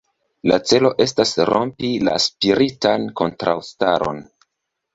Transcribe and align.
La 0.51 0.55
celo 0.71 0.89
estas 1.05 1.33
rompi 1.49 1.91
la 2.07 2.17
spiritan 2.29 3.07
kontraŭstaron. 3.23 4.27